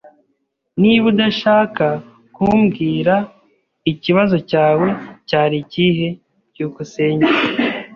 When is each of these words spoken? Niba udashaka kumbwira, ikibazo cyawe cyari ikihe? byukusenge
Niba 0.81 1.05
udashaka 1.13 1.85
kumbwira, 2.35 3.15
ikibazo 3.91 4.35
cyawe 4.49 4.87
cyari 5.27 5.55
ikihe? 5.63 6.07
byukusenge 6.51 7.29